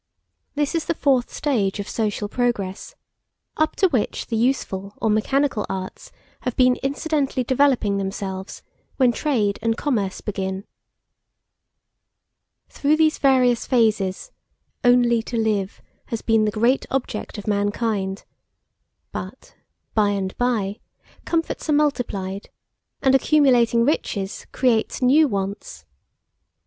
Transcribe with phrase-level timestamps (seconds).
[0.55, 2.95] This is the fourth stage of social progress,
[3.57, 8.63] up to which the useful or mechanical arts have been incidentally developing themselves,
[8.97, 10.65] when trade and commerce begin.
[12.67, 14.31] Through these various phases,
[14.83, 18.23] only to live has been the great object of mankind;
[19.11, 19.53] but,
[19.93, 20.79] by and by,
[21.25, 22.49] comforts are multiplied,
[23.03, 25.85] and accumulating riches create new wants.